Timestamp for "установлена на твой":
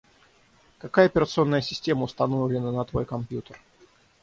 2.05-3.05